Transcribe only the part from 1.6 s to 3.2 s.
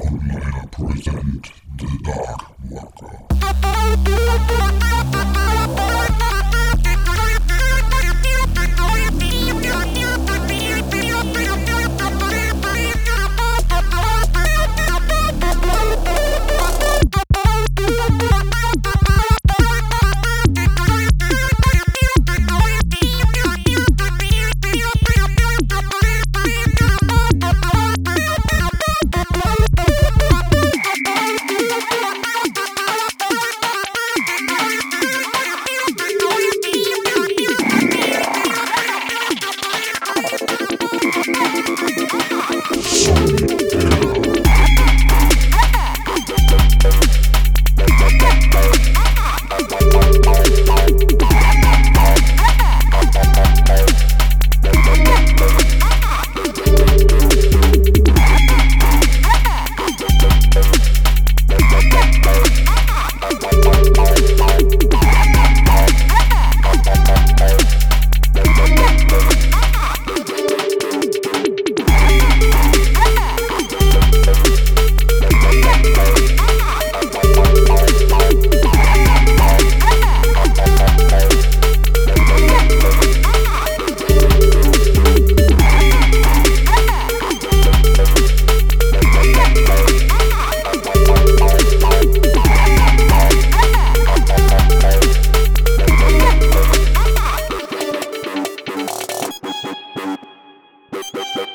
the Dark Worker.